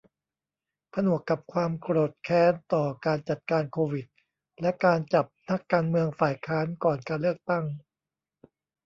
[0.91, 4.05] ผนวกกับความโกรธแค้นต่อการจัดการโควิด
[4.61, 7.65] และการจับนักการเมืองฝ่ายค้านก่อนการเลือกตั้ง